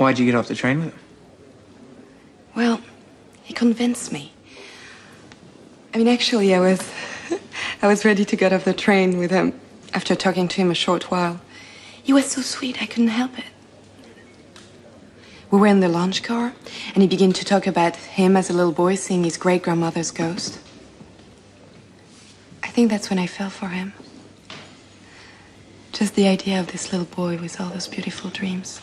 [0.00, 1.00] Why'd you get off the train with him?
[2.56, 2.80] Well,
[3.42, 4.32] he convinced me.
[5.92, 6.90] I mean, actually, I was,
[7.82, 9.60] I was ready to get off the train with him
[9.92, 11.42] after talking to him a short while.
[12.02, 13.44] He was so sweet, I couldn't help it.
[15.50, 16.54] We were in the lunch car,
[16.94, 20.12] and he began to talk about him as a little boy seeing his great grandmother's
[20.12, 20.60] ghost.
[22.62, 23.92] I think that's when I fell for him.
[25.92, 28.80] Just the idea of this little boy with all those beautiful dreams.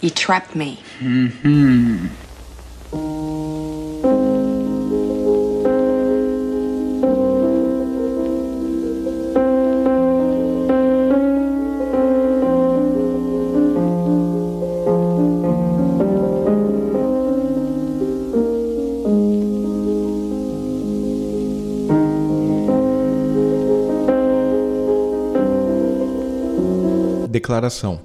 [0.00, 0.78] He trapped me.
[1.00, 2.06] Mm-hmm.
[27.28, 28.00] Declaração: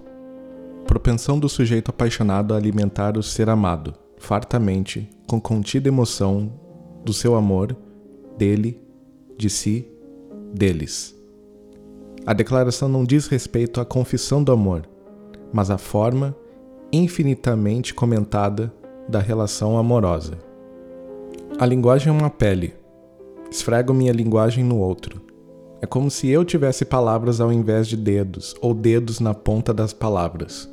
[1.02, 6.54] Propensão do sujeito apaixonado a alimentar o ser amado, fartamente, com contida emoção
[7.04, 7.76] do seu amor,
[8.38, 8.80] dele,
[9.36, 9.88] de si,
[10.54, 11.20] deles.
[12.24, 14.88] A declaração não diz respeito à confissão do amor,
[15.52, 16.36] mas à forma
[16.94, 18.72] infinitamente comentada
[19.10, 20.38] da relação amorosa.
[21.58, 22.76] A linguagem é uma pele.
[23.50, 25.20] Esfrego minha linguagem no outro.
[25.82, 29.94] É como se eu tivesse palavras ao invés de dedos, ou dedos na ponta das
[29.94, 30.70] palavras.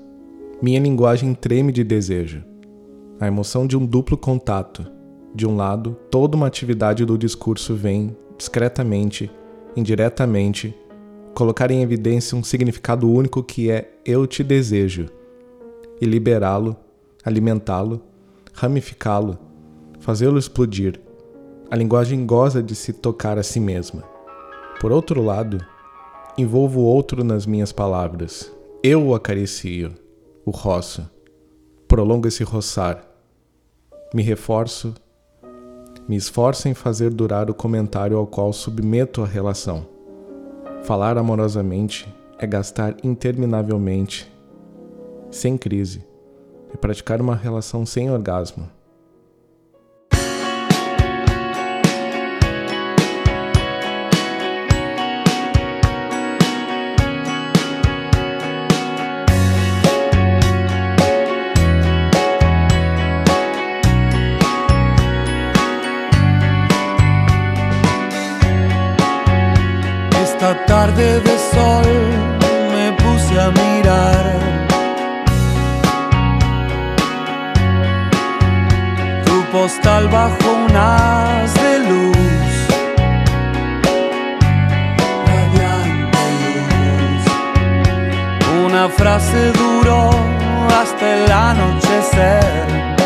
[0.61, 2.42] Minha linguagem treme de desejo.
[3.20, 4.84] A emoção de um duplo contato.
[5.33, 9.31] De um lado, toda uma atividade do discurso vem, discretamente,
[9.77, 10.75] indiretamente,
[11.33, 15.06] colocar em evidência um significado único que é eu te desejo,
[16.00, 16.77] e liberá-lo,
[17.25, 18.03] alimentá-lo,
[18.53, 19.39] ramificá-lo,
[20.00, 21.00] fazê-lo explodir.
[21.70, 24.03] A linguagem goza de se tocar a si mesma.
[24.81, 25.65] Por outro lado,
[26.37, 28.53] envolvo o outro nas minhas palavras.
[28.83, 29.93] Eu o acaricio,
[30.48, 31.06] o roço,
[31.86, 33.04] prolongo esse roçar.
[34.14, 34.94] Me reforço,
[36.08, 39.87] me esforço em fazer durar o comentário ao qual submeto a relação.
[40.84, 42.08] Falar amorosamente
[42.38, 44.32] é gastar interminavelmente,
[45.31, 46.03] sem crise,
[46.72, 48.70] é praticar uma relação sem orgasmo.
[70.81, 71.89] Tarde de sol
[72.72, 74.25] me puse a mirar
[79.27, 82.50] tu postal bajo un haz de luz,
[85.28, 86.25] radiante
[86.71, 87.25] luz.
[88.67, 90.11] Una frase duró
[90.81, 92.97] hasta el anochecer.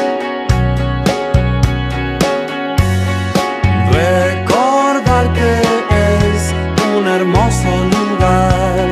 [7.32, 8.91] Hermoso lugar.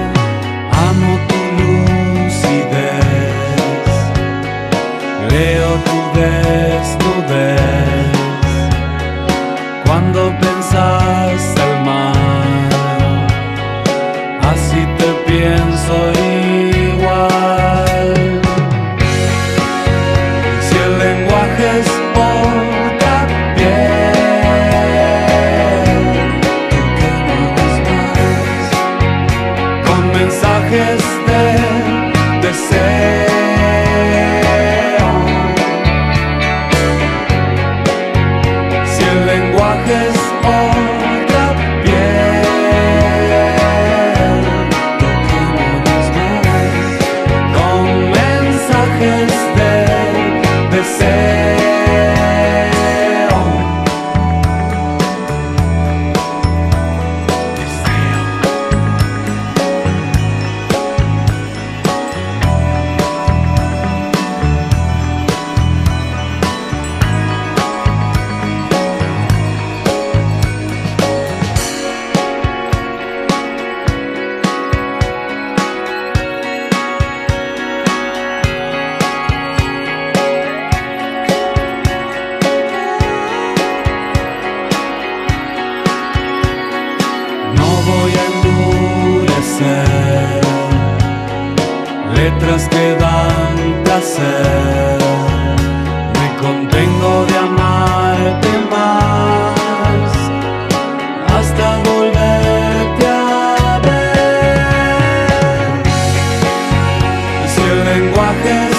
[107.91, 108.70] Lenguaje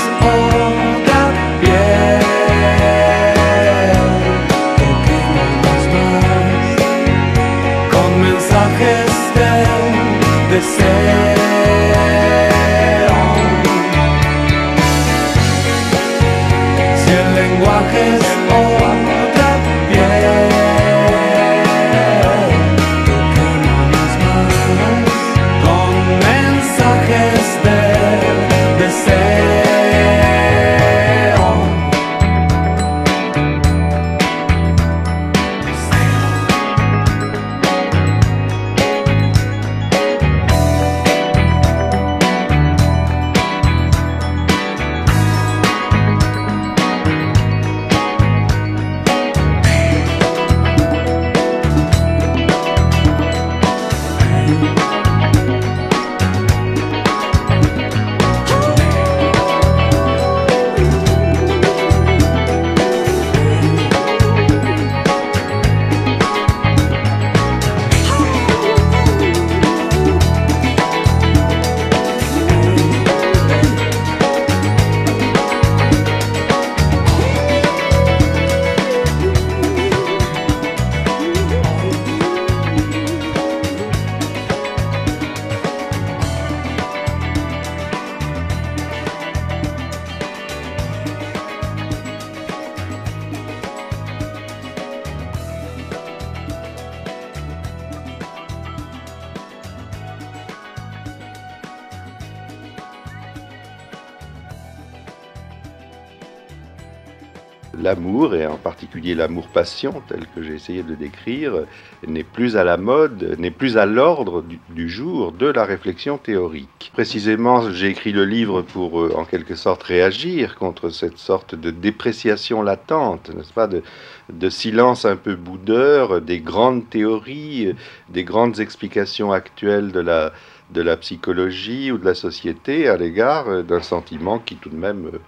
[107.92, 111.66] L'amour, et en particulier l'amour-passion, tel que j'ai essayé de décrire,
[112.08, 116.92] n'est plus à la mode, n'est plus à l'ordre du, jour de la réflexion théorique.
[116.94, 121.70] Précisément, j'ai écrit le livre pour, euh, en quelque sorte, réagir contre cette sorte de
[121.70, 127.76] dépréciation latente, n'est-ce pas, de, silence un peu boudeur des grandes théories,
[128.08, 130.32] des grandes explications actuelles de la,
[130.72, 134.78] de la psychologie ou de la société à l'égard euh, d'un sentiment qui tout de
[134.78, 135.20] même euh,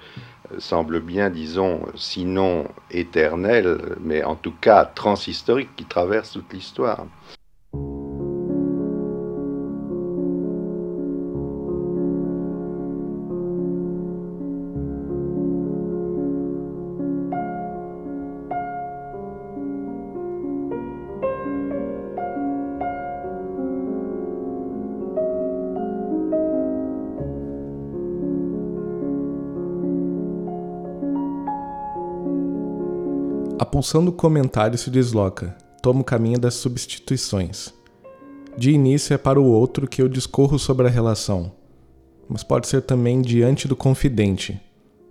[0.59, 7.05] semble bien, disons, sinon éternel, mais en tout cas transhistorique qui traverse toute l'histoire.
[33.59, 37.71] A pulsão do comentário se desloca, toma o caminho das substituições.
[38.57, 41.51] De início é para o outro que eu discorro sobre a relação,
[42.27, 44.59] mas pode ser também diante do confidente.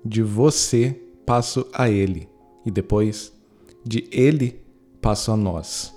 [0.04, 2.28] De você passo a ele,
[2.66, 3.32] e depois,
[3.84, 4.60] de ele
[5.00, 5.94] passo a nós.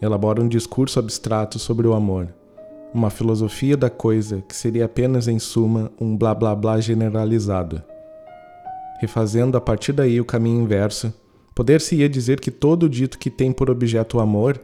[0.00, 2.34] Elaboro um discurso abstrato sobre o amor,
[2.92, 7.82] uma filosofia da coisa que seria apenas, em suma, um blá blá blá generalizado.
[9.00, 11.12] Refazendo a partir daí o caminho inverso,
[11.54, 14.60] Poder-se-ia dizer que todo dito que tem por objeto o amor,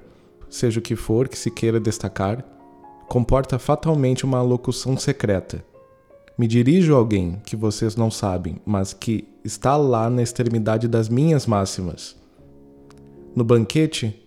[0.49, 2.45] seja o que for que se queira destacar,
[3.09, 5.65] comporta fatalmente uma alocução secreta.
[6.37, 11.09] Me dirijo a alguém que vocês não sabem, mas que está lá na extremidade das
[11.09, 12.17] minhas máximas.
[13.35, 14.25] No banquete,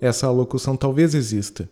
[0.00, 1.68] essa alocução talvez exista.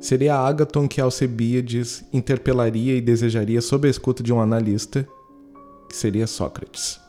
[0.00, 5.06] Seria Agaton que Alcebiades interpelaria e desejaria sob a escuta de um analista,
[5.88, 7.07] que seria Sócrates.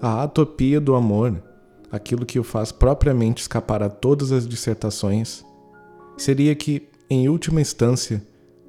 [0.00, 1.42] A atopia do amor,
[1.90, 5.42] aquilo que o faz propriamente escapar a todas as dissertações,
[6.18, 8.22] seria que, em última instância,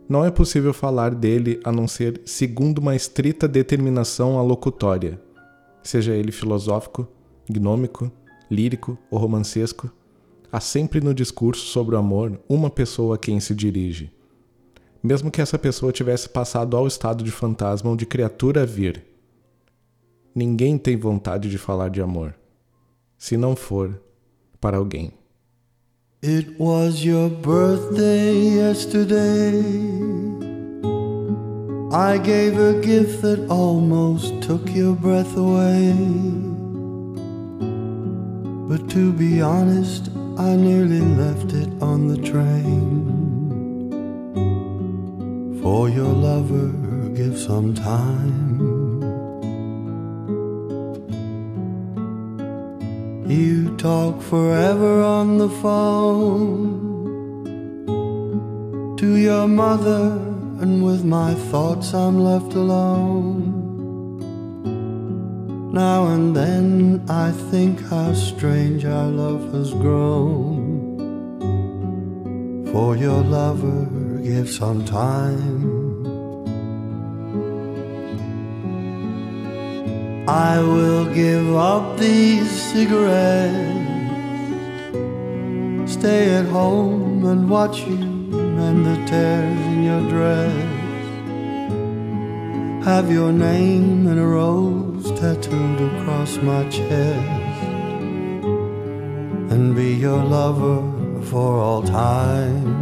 [0.07, 5.21] não é possível falar dele a não ser segundo uma estrita determinação alocutória,
[5.83, 7.05] seja ele filosófico,
[7.49, 8.09] gnômico,
[8.49, 9.91] lírico ou romancesco,
[10.49, 14.13] há sempre no discurso sobre o amor uma pessoa a quem se dirige.
[15.03, 19.03] Mesmo que essa pessoa tivesse passado ao estado de fantasma ou de criatura a vir,
[20.37, 22.35] Ninguém tem vontade de falar de amor,
[23.17, 23.99] se não for
[24.61, 25.11] para alguém.
[26.23, 29.63] It was your birthday yesterday.
[31.91, 35.95] I gave a gift that almost took your breath away.
[38.67, 43.09] But to be honest, I nearly left it on the train.
[45.63, 46.69] For your lover,
[47.15, 48.66] give some time.
[53.27, 56.95] You talk forever on the phone
[58.95, 60.17] to your mother
[60.61, 63.53] and with my thoughts I'm left alone.
[65.73, 70.95] Now and then I think how strange our love has grown.
[72.71, 73.87] For your lover
[74.23, 75.86] give some time.
[80.27, 83.55] I will give up these cigarettes.
[85.89, 90.53] Stay at home and watch you mend the tears in your dress.
[92.83, 97.63] Have your name in a rose tattooed across my chest.
[99.53, 100.81] And be your lover
[101.21, 102.75] for all time.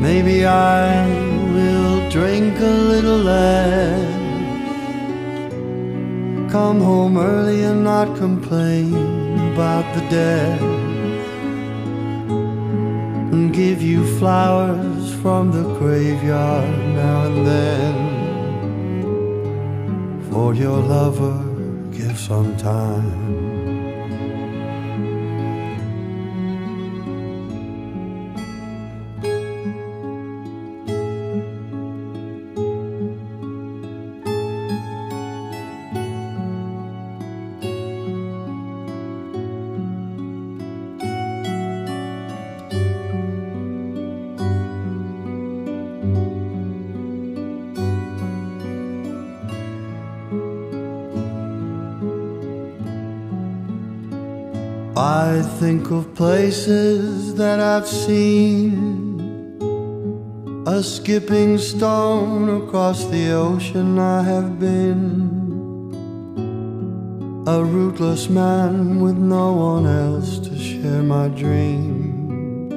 [0.00, 1.41] Maybe I
[2.12, 4.20] drink a little less.
[6.52, 8.92] Come home early and not complain
[9.52, 10.60] about the dead.
[13.32, 17.94] And give you flowers from the graveyard now and then.
[20.30, 21.42] For your lover,
[21.92, 23.51] give some time.
[55.42, 58.78] I think of places that I've seen.
[60.68, 65.02] A skipping stone across the ocean I have been.
[67.48, 72.72] A rootless man with no one else to share my dreams.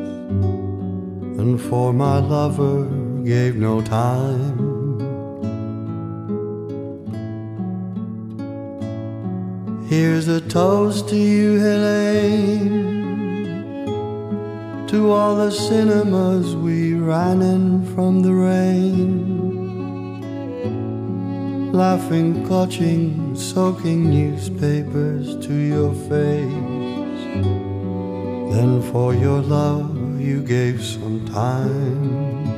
[1.39, 2.85] And for my lover
[3.23, 4.64] gave no time.
[9.87, 12.95] Here's a toast to you, Helene.
[14.87, 19.35] To all the cinemas we ran in from the rain.
[21.71, 27.21] Laughing, clutching, soaking newspapers to your face.
[28.55, 32.55] Then for your love you gave some time.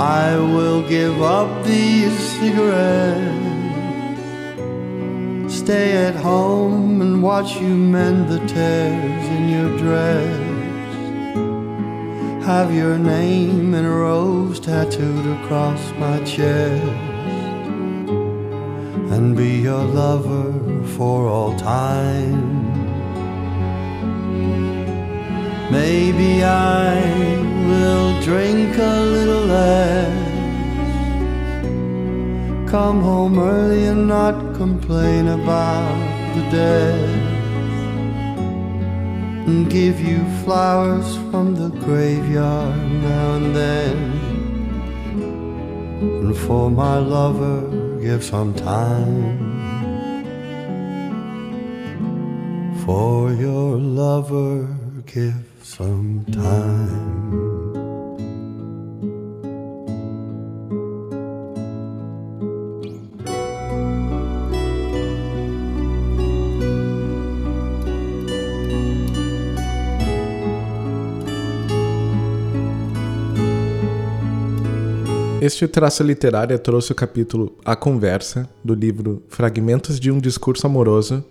[0.00, 3.41] I will give up these cigarettes.
[5.64, 10.40] Stay at home and watch you mend the tears in your dress.
[12.44, 16.82] Have your name in a rose tattooed across my chest.
[19.14, 20.52] And be your lover
[20.96, 22.42] for all time.
[25.70, 26.96] Maybe I
[27.68, 30.32] will drink a little less.
[32.68, 35.98] Come home early and not complain about
[36.36, 37.10] the dead.
[39.48, 42.78] And give you flowers from the graveyard
[43.08, 43.96] now and then.
[46.22, 47.58] And for my lover,
[48.00, 49.18] give some time.
[52.84, 54.68] For your lover,
[55.06, 57.71] give some time.
[75.44, 81.24] Este traço literário trouxe o capítulo A Conversa, do livro Fragmentos de um Discurso Amoroso,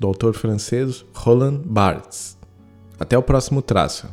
[0.00, 2.36] do autor francês Roland Barthes.
[2.98, 4.08] Até o próximo traço.